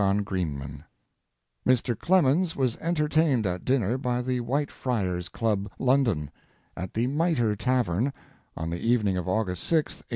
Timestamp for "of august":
9.15-9.61